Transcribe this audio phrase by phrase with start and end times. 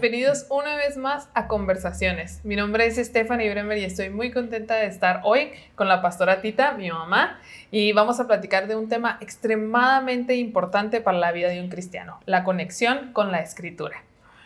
[0.00, 2.40] bienvenidos una vez más a Conversaciones.
[2.42, 6.40] Mi nombre es Stephanie Bremer y estoy muy contenta de estar hoy con la pastora
[6.40, 7.38] Tita, mi mamá,
[7.70, 12.18] y vamos a platicar de un tema extremadamente importante para la vida de un cristiano,
[12.24, 14.02] la conexión con la escritura.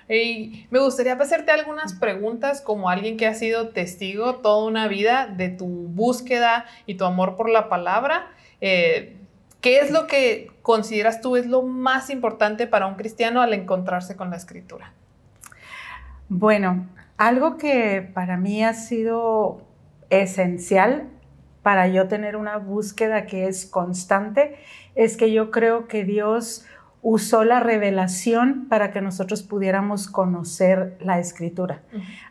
[0.08, 5.28] Y me gustaría hacerte algunas preguntas como alguien que ha sido testigo toda una vida
[5.28, 8.26] de tu búsqueda y tu amor por la palabra.
[8.60, 9.14] Eh,
[9.60, 14.16] ¿Qué es lo que consideras tú es lo más importante para un cristiano al encontrarse
[14.16, 14.92] con la escritura?
[16.28, 19.62] Bueno, algo que para mí ha sido
[20.10, 21.08] esencial
[21.62, 24.56] para yo tener una búsqueda que es constante
[24.94, 26.66] es que yo creo que Dios
[27.02, 31.82] usó la revelación para que nosotros pudiéramos conocer la escritura.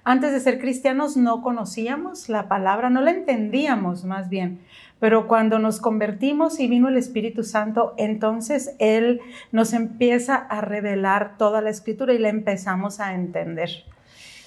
[0.03, 4.61] Antes de ser cristianos no conocíamos la palabra, no la entendíamos más bien,
[4.99, 11.37] pero cuando nos convertimos y vino el Espíritu Santo, entonces Él nos empieza a revelar
[11.37, 13.83] toda la escritura y la empezamos a entender.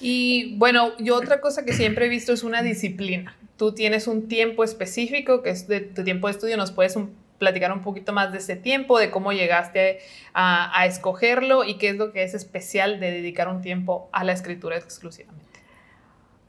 [0.01, 3.37] Y bueno, yo otra cosa que siempre he visto es una disciplina.
[3.57, 7.15] Tú tienes un tiempo específico, que es de tu tiempo de estudio, nos puedes un,
[7.39, 10.01] platicar un poquito más de ese tiempo, de cómo llegaste
[10.35, 14.25] a, a, escogerlo y qué es lo que es especial de dedicar un tiempo a
[14.25, 15.45] la escritura exclusivamente.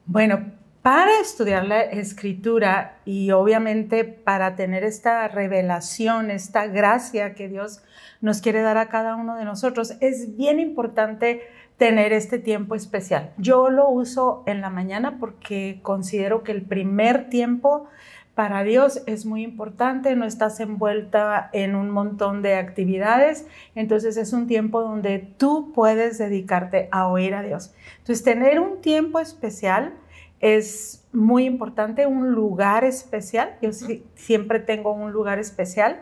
[0.05, 0.51] Bueno,
[0.87, 7.83] para estudiar la escritura y obviamente para tener esta revelación, esta gracia que Dios
[8.21, 11.41] nos quiere dar a cada uno de nosotros, es bien importante
[11.75, 13.33] tener este tiempo especial.
[13.37, 17.89] Yo lo uso en la mañana porque considero que el primer tiempo
[18.33, 24.31] para Dios es muy importante, no estás envuelta en un montón de actividades, entonces es
[24.31, 27.73] un tiempo donde tú puedes dedicarte a oír a Dios.
[27.97, 29.91] Entonces, tener un tiempo especial
[30.39, 33.71] es muy importante, un lugar especial, yo
[34.15, 36.01] siempre tengo un lugar especial,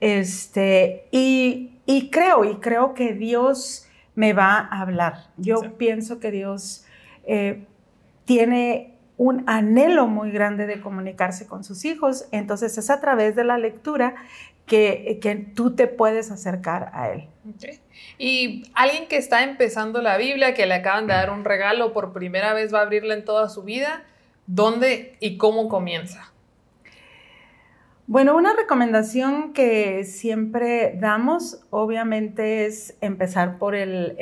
[0.00, 5.30] este, y, y, creo, y creo que Dios me va a hablar.
[5.36, 6.84] Yo pienso que Dios
[7.24, 7.66] eh,
[8.24, 12.26] tiene un anhelo muy grande de comunicarse con sus hijos.
[12.30, 14.14] Entonces es a través de la lectura
[14.68, 17.28] que, que tú te puedes acercar a Él.
[18.18, 22.12] Y alguien que está empezando la Biblia, que le acaban de dar un regalo por
[22.12, 24.04] primera vez, va a abrirla en toda su vida,
[24.46, 26.32] ¿dónde y cómo comienza?
[28.06, 34.16] Bueno, una recomendación que siempre damos, obviamente, es empezar por, el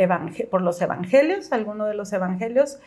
[0.51, 2.79] por los evangelios, alguno de los evangelios.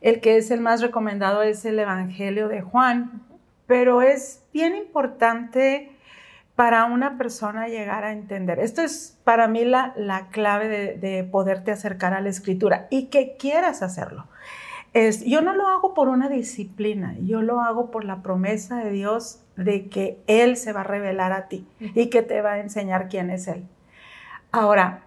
[0.00, 3.22] El que es el más recomendado es el Evangelio de Juan,
[3.66, 5.90] pero es bien importante
[6.58, 8.58] para una persona llegar a entender.
[8.58, 13.10] Esto es para mí la, la clave de, de, poderte acercar a la escritura y
[13.10, 14.26] que quieras hacerlo.
[14.92, 18.90] Es, yo no lo hago por una disciplina, yo lo hago por la promesa de
[18.90, 22.58] Dios de que Él se va a revelar a ti y que te va a
[22.58, 23.62] enseñar quién es Él.
[24.50, 25.02] Ahora,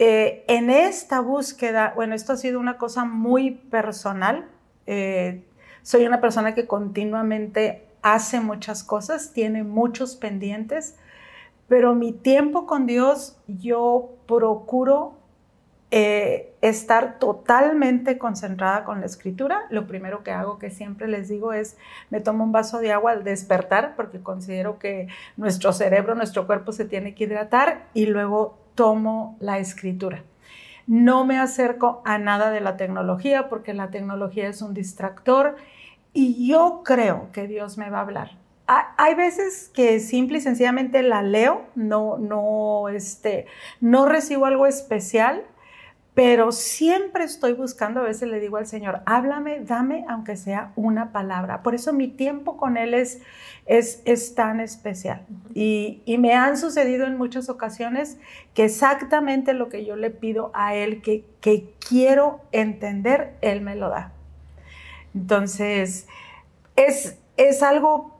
[0.00, 4.46] eh, en esta búsqueda, bueno, esto ha sido una cosa muy personal.
[4.88, 5.44] Eh,
[5.82, 10.96] soy una persona que continuamente hace muchas cosas, tiene muchos pendientes,
[11.66, 15.18] pero mi tiempo con Dios yo procuro
[15.90, 19.62] eh, estar totalmente concentrada con la escritura.
[19.70, 21.76] Lo primero que hago, que siempre les digo, es
[22.10, 26.70] me tomo un vaso de agua al despertar, porque considero que nuestro cerebro, nuestro cuerpo
[26.70, 30.22] se tiene que hidratar y luego tomo la escritura.
[30.86, 35.56] No me acerco a nada de la tecnología porque la tecnología es un distractor
[36.16, 38.30] y yo creo que Dios me va a hablar.
[38.66, 43.46] Hay veces que simple y sencillamente la leo, no, no, este,
[43.80, 45.44] no recibo algo especial,
[46.14, 51.12] pero siempre estoy buscando, a veces le digo al Señor, háblame, dame, aunque sea una
[51.12, 51.62] palabra.
[51.62, 53.20] Por eso mi tiempo con Él es,
[53.66, 55.26] es, es tan especial.
[55.52, 58.18] Y, y, me han sucedido en muchas ocasiones
[58.54, 63.76] que exactamente lo que yo le pido a Él, que, que quiero entender, Él me
[63.76, 64.15] lo da.
[65.16, 66.06] Entonces,
[66.76, 68.16] es, es algo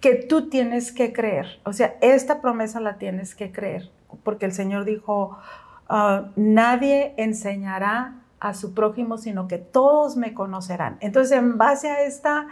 [0.00, 1.60] que tú tienes que creer.
[1.66, 3.90] O sea, esta promesa la tienes que creer,
[4.24, 5.38] porque el Señor dijo,
[5.92, 10.98] Ah, nadie enseñará a su prójimo, sino que todos me conocerán.
[11.00, 12.46] Entonces, en base a esta,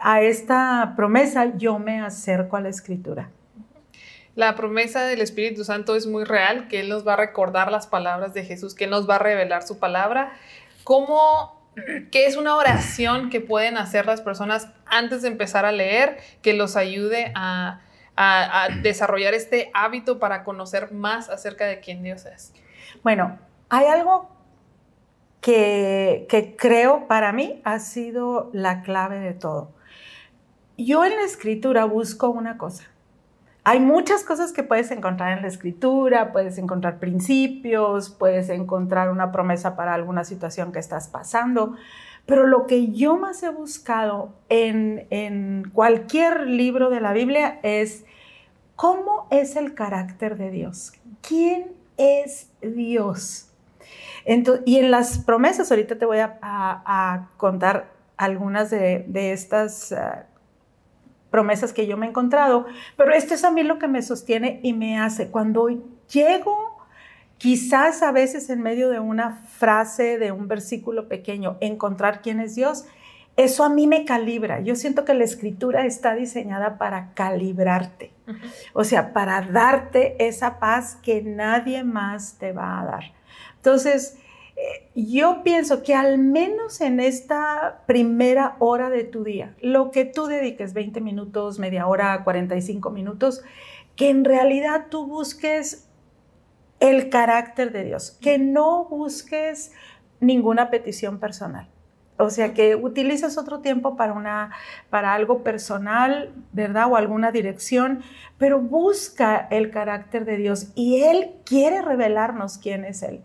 [0.00, 3.30] a esta promesa, yo me acerco a la escritura.
[4.34, 7.86] La promesa del Espíritu Santo es muy real, que Él nos va a recordar las
[7.86, 10.32] palabras de Jesús, que Él nos va a revelar su palabra.
[10.82, 11.61] ¿Cómo,
[12.10, 16.54] qué es una oración que pueden hacer las personas antes de empezar a leer que
[16.54, 17.80] los ayude a,
[18.16, 22.52] a desarrollar este hábito para conocer más acerca de quién Dios es?
[23.02, 23.38] Bueno,
[23.68, 24.32] hay algo
[25.42, 29.72] que, creo para mí ha sido la clave de todo.
[30.78, 32.84] Yo en la escritura busco una cosa.
[33.64, 39.30] Hay muchas cosas que puedes encontrar en la escritura, puedes encontrar principios, puedes encontrar una
[39.30, 41.76] promesa para alguna situación que estás pasando,
[42.26, 48.04] pero lo que yo más he buscado en, en cualquier libro de la Biblia es
[48.74, 53.48] cómo es el carácter de Dios, quién es Dios.
[54.64, 60.26] y en las promesas, ahorita te voy a, contar algunas de, estas ah,
[61.32, 64.60] promesas que yo me he encontrado, pero esto es a mí lo que me sostiene
[64.62, 65.30] y me hace.
[65.30, 65.68] Cuando
[66.12, 66.86] llego,
[67.38, 72.54] quizás a veces en medio de una frase, de un versículo pequeño, encontrar quién es
[72.54, 72.84] Dios,
[73.36, 74.60] eso a mí me calibra.
[74.60, 78.12] Yo siento que la escritura está diseñada para calibrarte,
[78.74, 83.04] o sea, para darte esa paz que nadie más te va a dar.
[83.56, 84.18] Entonces,
[84.94, 90.26] yo pienso que al menos en esta primera hora de tu día, lo que tú
[90.26, 93.42] dediques, 20 minutos, media hora, 45 minutos,
[93.96, 95.88] que en realidad tú busques
[96.80, 99.72] el carácter de Dios, que no busques
[100.20, 101.68] ninguna petición personal.
[102.18, 104.52] O sea, que utilices otro tiempo para, una,
[104.90, 106.90] para algo personal, ¿verdad?
[106.90, 108.02] O alguna dirección,
[108.38, 113.24] pero busca el carácter de Dios y Él quiere revelarnos quién es Él.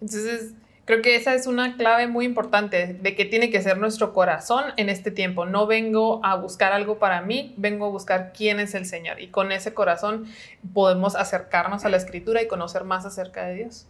[0.00, 0.52] Entonces,
[0.84, 4.64] creo que esa es una clave muy importante de que tiene que ser nuestro corazón
[4.76, 5.46] en este tiempo.
[5.46, 9.20] No vengo a buscar algo para mí, vengo a buscar quién es el Señor.
[9.20, 10.26] Y con ese corazón
[10.72, 13.86] podemos acercarnos a la escritura y conocer más acerca de Dios.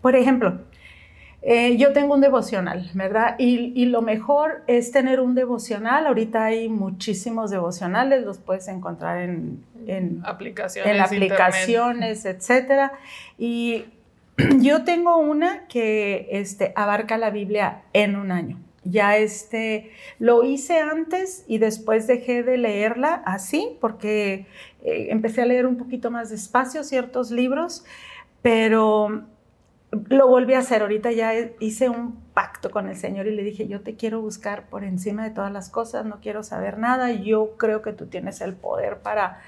[0.00, 0.60] Por ejemplo,
[1.42, 3.36] eh, yo tengo un devocional, ¿verdad?
[3.38, 6.06] Y, lo mejor es tener un devocional.
[6.06, 9.62] Ahorita hay muchísimos devocionales, los puedes encontrar en,
[10.24, 12.92] aplicaciones, en aplicaciones etcétera.
[13.38, 13.84] Y
[14.60, 18.58] yo tengo una que este, abarca la Biblia en un año.
[18.84, 24.46] Ya este, lo hice antes y después dejé de leerla así porque
[24.84, 27.84] eh, empecé a leer un poquito más despacio ciertos libros,
[28.42, 29.24] pero
[29.90, 30.82] lo volví a hacer.
[30.82, 34.68] Ahorita ya hice un pacto con el Señor y le dije, yo te quiero buscar
[34.68, 37.10] por encima de todas las cosas, no quiero saber nada.
[37.10, 39.40] Yo creo que tú tienes el poder para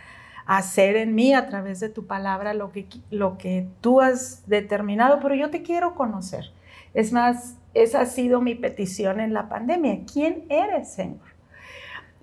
[0.49, 5.21] hacer en mí a través de tu palabra lo que, lo que tú has determinado,
[5.21, 6.47] pero yo te quiero conocer.
[6.95, 10.01] Es más, esa ha sido mi petición en la pandemia.
[10.11, 11.21] ¿Quién eres, Señor?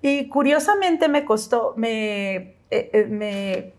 [0.02, 3.72] Y curiosamente me costó, me, eh, eh, me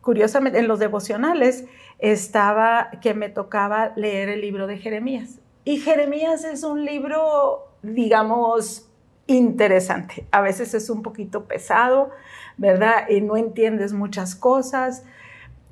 [0.00, 1.66] curiosamente en los devocionales,
[1.98, 5.40] estaba que me tocaba leer el libro de Jeremías.
[5.64, 8.88] Y Jeremías es un libro, digamos,
[9.26, 10.26] interesante.
[10.30, 12.10] A veces es un poquito pesado,
[12.56, 13.08] ¿verdad?
[13.08, 15.04] Y no entiendes muchas cosas.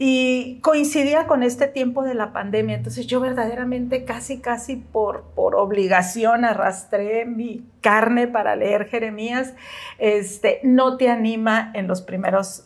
[0.04, 5.54] Y coincidía con este tiempo de la pandemia, entonces yo verdaderamente casi, casi por, por
[5.54, 9.54] obligación arrastré mi carne para leer Jeremías.
[9.98, 12.64] Este, no te anima en los primeros,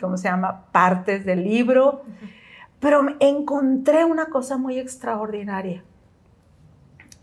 [0.00, 2.02] ¿cómo se llama?, partes del libro.
[2.78, 5.82] Pero encontré una cosa muy extraordinaria.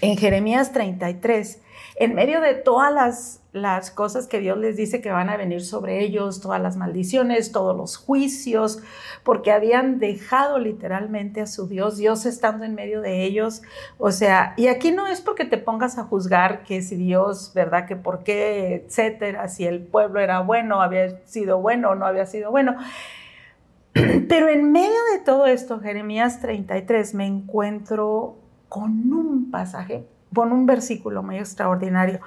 [0.01, 1.61] En Jeremías 33,
[1.95, 5.63] en medio de todas las, las, cosas que Dios les dice que van a venir
[5.63, 8.79] sobre ellos, todas las maldiciones, todos los juicios,
[9.23, 13.61] porque habían dejado literalmente a su Dios, Dios estando en medio de ellos.
[13.97, 17.87] O sea, y aquí no es porque te pongas a juzgar que si Dios, ¿verdad?
[17.87, 22.25] Que por qué, etcétera, si el pueblo era bueno, había sido bueno o no había
[22.25, 22.75] sido bueno.
[23.93, 28.35] Pero en medio de todo esto, Jeremías 33, me encuentro
[28.67, 32.19] con un pasaje, con un versículo muy extraordinario.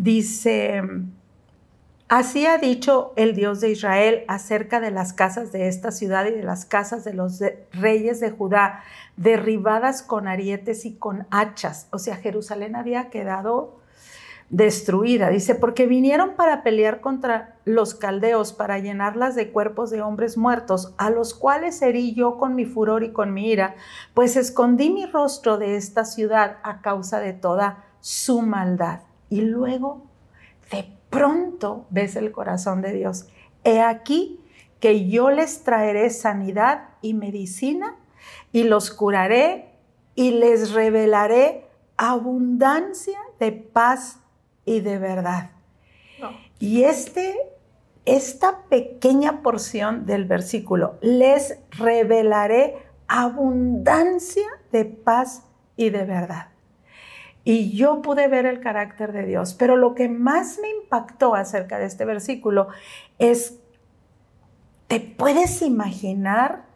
[0.00, 0.80] Dice,
[2.08, 6.30] así ha dicho el Dios de Israel acerca de las casas de esta ciudad y
[6.30, 7.40] de las casas de los
[7.72, 8.84] reyes de Judá,
[9.16, 11.88] derribadas con arietes y con hachas.
[11.90, 13.74] O sea, Jerusalén había quedado
[14.50, 15.30] destruida.
[15.30, 20.94] Dice, porque vinieron para pelear contra los caldeos, para llenarlas de cuerpos de hombres muertos,
[20.96, 23.74] a los cuales herí yo con mi furor y con mi ira,
[24.14, 29.07] pues escondí mi rostro de esta ciudad a causa de toda su maldad.
[29.30, 30.06] Y luego,
[30.70, 33.26] de pronto, ves el corazón de Dios.
[33.64, 34.40] He aquí
[34.80, 37.96] que yo les traeré sanidad y medicina
[38.52, 39.74] y los curaré
[40.14, 41.66] y les revelaré
[41.96, 44.20] abundancia de paz
[44.64, 45.50] y de verdad.
[46.58, 47.36] Y este,
[48.04, 55.44] esta pequeña porción del versículo, les revelaré abundancia de paz
[55.76, 56.48] y de verdad.
[57.48, 61.78] Y yo pude ver el carácter de Dios, pero lo que más me impactó acerca
[61.78, 62.68] de este versículo
[63.18, 63.58] es,
[64.86, 66.66] ¿te puedes imaginar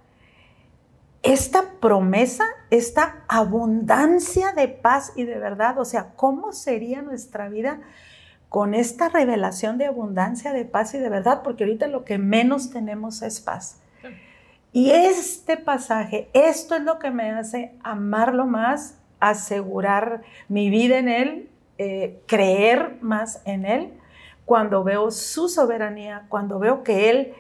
[1.23, 7.81] esta promesa, esta abundancia de paz y de verdad, o sea, ¿cómo sería nuestra vida
[8.49, 12.71] con esta revelación de abundancia, de paz y de verdad, porque ahorita lo que menos
[12.71, 13.77] tenemos es paz.
[14.73, 21.09] Y este pasaje, esto es lo que me hace amarlo más, asegurar mi vida en
[21.09, 21.49] Él,
[21.79, 23.93] eh, creer más en Él,
[24.45, 27.35] cuando veo su soberanía, cuando veo que Él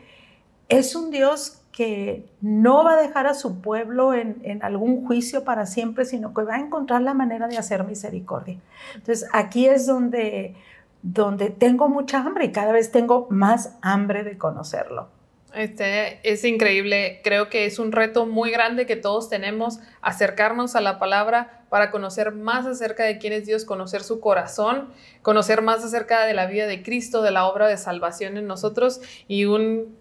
[0.68, 5.42] es un Dios que no va a dejar a su pueblo en, en, algún juicio
[5.42, 8.58] para siempre, sino que va a encontrar la manera de hacer misericordia.
[8.94, 10.54] Entonces, aquí es donde,
[11.02, 15.08] donde tengo mucha hambre y cada vez tengo más hambre de conocerlo.
[15.54, 20.80] Este es increíble, creo que es un reto muy grande que todos tenemos, acercarnos a
[20.80, 24.90] la palabra para conocer más acerca de quién es Dios, conocer su corazón,
[25.22, 29.00] conocer más acerca de la vida de Cristo, de la obra de salvación en nosotros
[29.28, 29.96] y un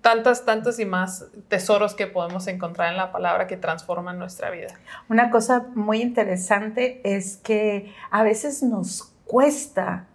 [0.00, 4.78] tantas, tantos y más tesoros que podemos encontrar en la palabra que transforman nuestra vida.
[5.08, 10.06] Una cosa muy interesante es que a veces nos cuesta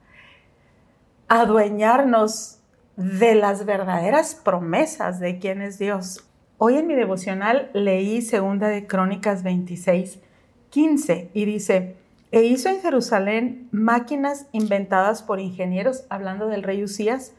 [1.27, 2.59] adueñarnos
[2.97, 6.23] de las verdaderas promesas de quién es Dios.
[6.57, 10.19] Hoy en mi devocional leí segunda de Crónicas 26,
[10.69, 11.95] 15 y dice,
[12.31, 17.33] e hizo en Jerusalén máquinas inventadas por ingenieros, hablando del rey Usías,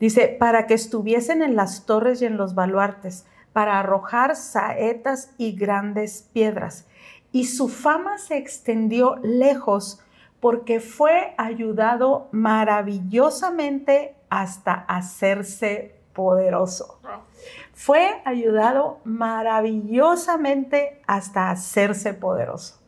[0.00, 5.52] Dice, para que estuviesen en las torres y en los baluartes, para arrojar saetas y
[5.52, 6.86] grandes piedras.
[7.32, 10.00] Y su fama se extendió lejos
[10.46, 17.00] porque fue ayudado maravillosamente hasta hacerse poderoso.
[17.74, 22.80] Fue ayudado maravillosamente hasta hacerse poderoso.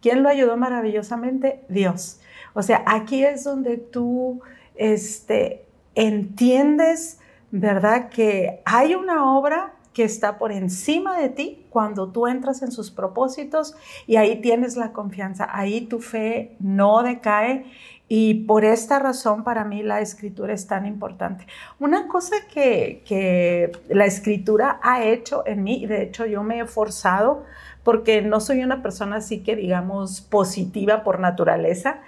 [0.00, 1.62] ¿Quién lo ayudó maravillosamente?
[1.68, 2.20] Dios.
[2.54, 4.40] O sea, aquí es donde tú
[4.74, 7.20] este, entiendes,
[7.50, 8.08] ¿verdad?
[8.08, 12.90] Que hay una obra que está por encima de ti cuando tú entras en sus
[12.90, 13.74] propósitos
[14.06, 17.64] y ahí tienes la confianza, ahí tu fe no decae
[18.08, 21.46] y por esta razón para mí la escritura es tan importante.
[21.78, 26.58] Una cosa que, que la escritura ha hecho en mí, y de hecho yo me
[26.58, 27.44] he forzado
[27.82, 32.00] porque no soy una persona así que digamos positiva por naturaleza,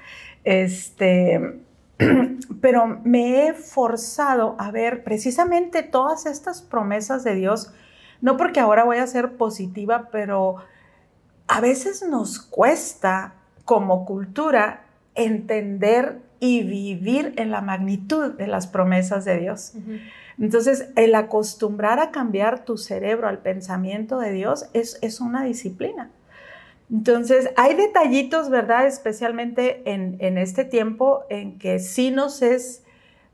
[0.45, 1.61] este,
[2.61, 7.73] pero me he forzado a ver precisamente todas estas promesas de Dios,
[8.21, 10.57] no porque ahora voy a ser positiva, pero
[11.49, 13.35] a veces nos cuesta
[13.65, 14.85] como cultura
[15.15, 19.73] entender y vivir en la magnitud de las promesas de Dios.
[20.39, 26.11] Entonces, el acostumbrar a cambiar tu cerebro al pensamiento de Dios es, es una disciplina.
[26.91, 28.87] Entonces, hay detallitos, ¿verdad?
[28.87, 32.85] Especialmente en, este tiempo en que sí nos es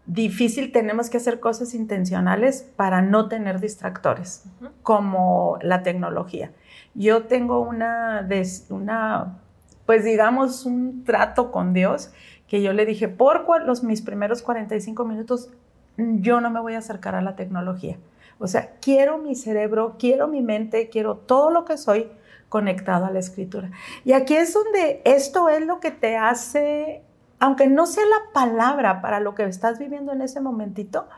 [0.07, 4.45] difícil, tenemos que hacer cosas intencionales para no tener distractores,
[4.83, 6.51] como la tecnología.
[6.95, 8.27] Yo tengo una,
[8.71, 9.39] una,
[9.87, 12.13] pues digamos, un trato con Dios
[12.49, 15.51] que yo le dije, por los, mis primeros 45 minutos,
[15.97, 17.99] yo no me voy a acercar a la tecnología.
[18.39, 22.11] O sea, quiero mi cerebro, quiero mi mente, quiero todo lo que soy
[22.53, 23.71] conectado a la escritura.
[24.05, 27.03] Y aquí es donde esto es lo que te hace,
[27.39, 31.09] aunque no sea la palabra para lo que estás viviendo en ese momentito,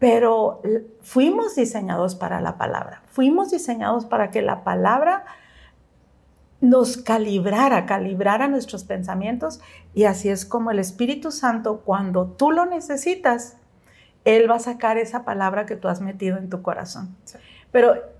[0.00, 0.60] pero
[1.02, 5.24] fuimos diseñados para la palabra, fuimos diseñados para que la palabra
[6.60, 9.60] nos calibrara, calibrara nuestros pensamientos
[9.94, 13.56] y así es como el Espíritu Santo, cuando tú lo necesitas,
[14.24, 17.14] Él va a sacar esa palabra que tú has metido en tu corazón.
[17.70, 18.15] Pero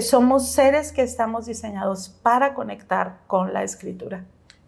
[0.00, 4.24] somos seres que estamos diseñados para conectar con la escritura.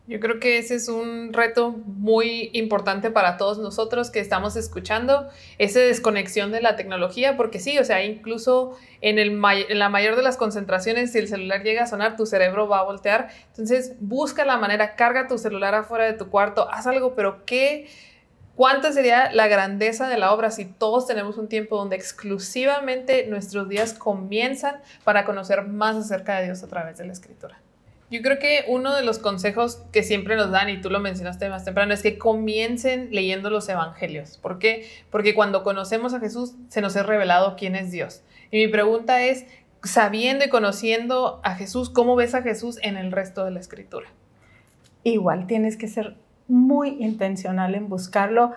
[0.08, 5.28] Yo creo que ese es un reto muy importante para todos nosotros que estamos escuchando,
[5.58, 10.22] esa desconexión de la tecnología, porque sí, o sea, incluso en, en la mayor de
[10.22, 13.28] las concentraciones, si el celular llega a sonar, tu cerebro va a voltear.
[13.50, 17.86] Entonces, busca la manera, carga tu celular afuera de tu cuarto, haz algo, pero ¿qué?
[18.62, 23.68] ¿Cuánta sería la grandeza de la obra si todos tenemos un tiempo donde exclusivamente nuestros
[23.68, 27.60] días comienzan para conocer más acerca de Dios a través de la escritura?
[28.08, 31.48] Yo creo que uno de los consejos que siempre nos dan, y tú lo mencionaste
[31.48, 34.38] más temprano, es que comiencen leyendo los evangelios.
[34.38, 34.88] ¿Por qué?
[35.10, 38.22] Porque cuando conocemos a Jesús se nos es revelado quién es Dios.
[38.52, 39.44] Y mi pregunta es,
[39.82, 44.06] sabiendo y conociendo a Jesús, ¿cómo ves a Jesús en el resto de la escritura?
[45.02, 46.14] Igual tienes que ser
[46.52, 48.52] muy intencional en buscarlo.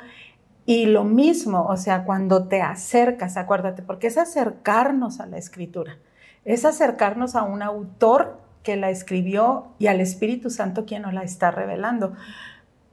[0.65, 5.97] Y lo mismo, o sea, cuando te acercas, acuérdate, porque es acercarnos a la escritura,
[6.43, 11.23] es acercarnos a un autor que la escribió y al Espíritu Santo quien nos la
[11.23, 12.13] está revelando.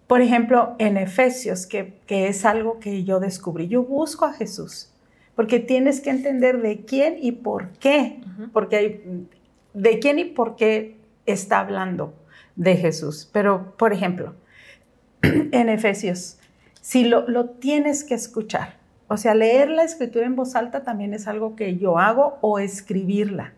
[0.06, 4.92] Por ejemplo, en Efesios, que, que es algo que yo descubrí, yo busco a Jesús,
[5.34, 8.20] porque tienes que entender de quién y por qué,
[8.52, 9.26] porque hay,
[9.72, 12.12] de quién y por qué está hablando
[12.54, 13.30] de Jesús.
[13.32, 14.34] Pero, por ejemplo,
[15.52, 16.38] en Efesios.
[16.80, 18.82] si lo, lo tienes que escuchar.
[19.12, 22.58] O sea, leer la escritura en voz alta también es algo que yo hago o
[22.58, 23.52] escribirla.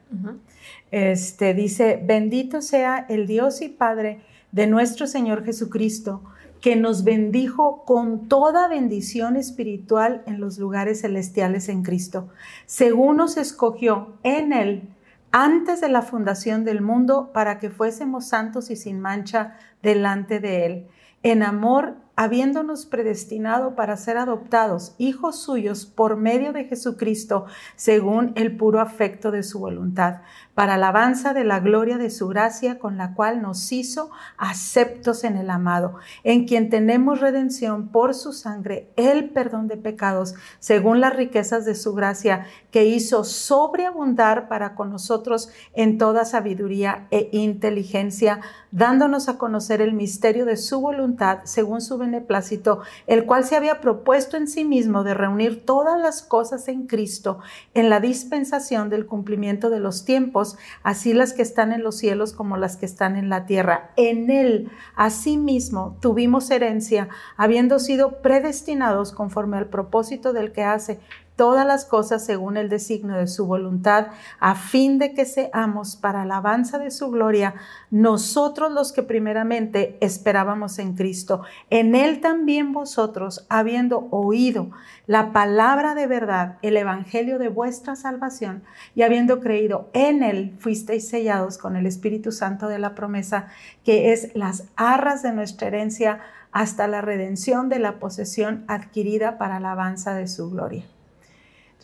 [0.90, 6.22] Este dice, bendito sea el Dios y Padre de nuestro Señor Jesucristo,
[6.60, 12.30] que nos bendijo con toda bendición espiritual en los lugares celestiales en Cristo,
[12.66, 14.88] según nos escogió en Él
[15.30, 20.66] antes de la fundación del mundo para que fuésemos santos y sin mancha delante de
[20.66, 20.86] Él.
[21.24, 28.58] En amor habiéndonos predestinado para ser adoptados hijos suyos por medio de Jesucristo, según el
[28.58, 30.20] puro afecto de su voluntad,
[30.54, 35.36] para alabanza de la gloria de su gracia, con la cual nos hizo aceptos en
[35.36, 41.16] el amado, en quien tenemos redención por su sangre, el perdón de pecados, según las
[41.16, 48.40] riquezas de su gracia, que hizo sobreabundar para con nosotros en toda sabiduría e inteligencia,
[48.70, 53.80] dándonos a conocer el misterio de su voluntad, según su beneplácito, el cual se había
[53.80, 57.38] propuesto en sí mismo de reunir todas las cosas en Cristo
[57.74, 60.43] en la dispensación del cumplimiento de los tiempos,
[60.82, 63.90] así las que están en los cielos como las que están en la tierra.
[63.96, 71.00] En Él, asimismo, tuvimos herencia, habiendo sido predestinados conforme al propósito del que hace
[71.36, 76.22] todas las cosas según el designio de su voluntad, a fin de que seamos para
[76.22, 77.54] alabanza de su gloria,
[77.90, 81.42] nosotros los que primeramente esperábamos en Cristo.
[81.70, 84.70] En Él también vosotros, habiendo oído
[85.06, 88.62] la palabra de verdad, el Evangelio de vuestra salvación,
[88.94, 93.48] y habiendo creído en Él, fuisteis sellados con el Espíritu Santo de la promesa,
[93.84, 96.20] que es las arras de nuestra herencia
[96.52, 100.84] hasta la redención de la posesión adquirida para alabanza de su gloria.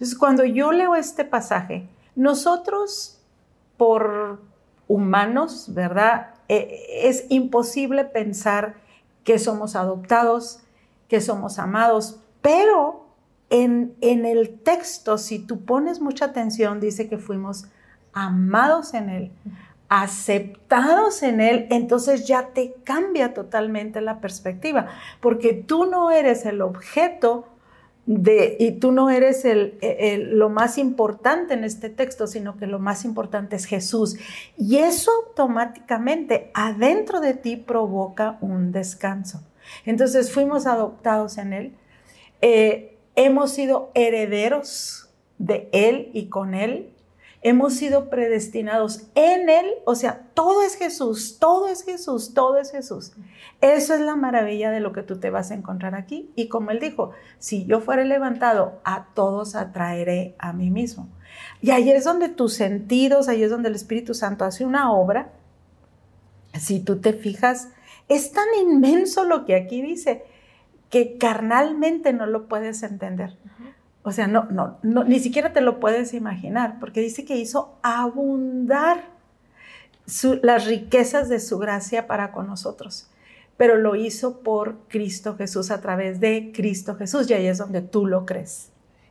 [0.01, 3.21] Entonces, cuando yo leo este pasaje, nosotros
[3.77, 4.41] por
[4.89, 6.31] humanos, ¿verdad?
[6.49, 8.77] E, es imposible pensar
[9.25, 10.61] que somos adoptados,
[11.07, 13.09] que somos amados, pero
[13.51, 17.67] en, en, el texto, si tú pones mucha atención, dice que fuimos
[18.15, 19.31] amados en Él,
[19.91, 24.87] aceptados en Él, entonces ya te cambia totalmente la perspectiva,
[25.21, 27.45] porque tú no eres el objeto
[28.07, 29.47] y tú no eres
[30.19, 34.17] lo más importante en este texto, sino que lo más importante es Jesús.
[34.57, 39.43] Y eso automáticamente adentro de ti provoca un descanso.
[39.85, 41.75] Entonces fuimos adoptados en Él,
[42.41, 46.93] eh, hemos sido herederos de Él y con Él,
[47.43, 52.71] hemos sido predestinados en Él, o sea, todo es Jesús, todo es Jesús, todo es
[52.71, 53.13] Jesús.
[53.61, 56.31] Eso es la maravilla de lo que tú te vas a encontrar aquí.
[56.37, 61.09] Y como Él dijo, si yo fuera levantado, a todos atraeré a mí mismo.
[61.63, 65.33] Y ahí es donde tus sentidos, ahí es donde el Espíritu Santo hace una obra.
[66.59, 67.69] Si tú te fijas,
[68.09, 70.25] es tan inmenso lo que aquí dice
[70.91, 73.39] que carnalmente no lo puedes entender.
[74.03, 79.05] O sea, no, no, ni siquiera te lo puedes imaginar, porque dice que hizo abundar
[80.43, 83.11] las riquezas de su gracia para con nosotros,
[83.57, 87.83] pero lo hizo por Cristo Jesús, a través de Cristo Jesús, y ahí es donde
[87.83, 88.71] tú lo crees.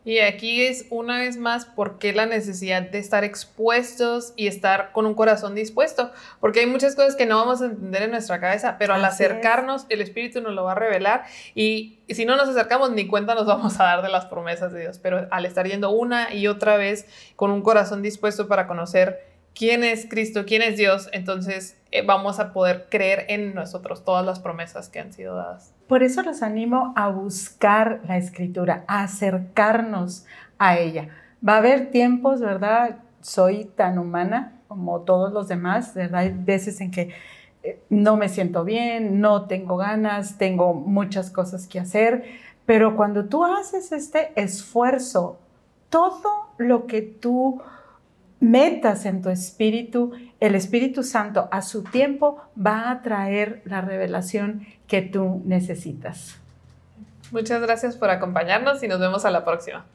[0.10, 4.91] Y aquí es una vez más por qué la necesidad de estar expuestos y estar
[4.91, 8.39] con un corazón dispuesto, porque hay muchas cosas que no vamos a entender en nuestra
[8.39, 12.50] cabeza, pero al acercarnos el Espíritu nos lo va a revelar y, si no nos
[12.50, 15.67] acercamos ni cuenta nos vamos a dar de las promesas de Dios, pero al estar
[15.67, 20.63] yendo una y otra vez con un corazón dispuesto para conocer quién es Cristo, quién
[20.63, 25.13] es Dios, entonces eh, vamos a poder creer en nosotros todas las promesas que han
[25.13, 25.76] sido dadas.
[25.89, 30.23] Por eso los animo a buscar la escritura, a acercarnos
[30.60, 31.10] a ella.
[31.45, 32.99] Va a haber tiempos, ¿verdad?
[33.21, 36.19] Soy tan humana como todos los demás, ¿verdad?
[36.19, 37.10] Hay veces en que
[37.63, 42.23] eh, no me siento bien, no tengo ganas, tengo muchas cosas que hacer,
[42.67, 45.39] pero cuando tú haces este esfuerzo,
[45.89, 47.63] todo lo que tú
[48.39, 54.65] metas en tu espíritu, el Espíritu Santo a su tiempo va a traer la revelación
[54.88, 56.38] que tú necesitas.
[57.32, 59.86] Muchas gracias por acompañarnos y nos vemos a la próxima.